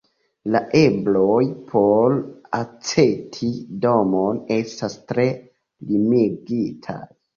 La 0.53 0.59
ebloj 0.77 1.41
por 1.73 2.15
aĉeti 2.59 3.49
domon 3.87 4.41
estas 4.57 4.97
tre 5.13 5.27
limigitaj. 5.93 6.99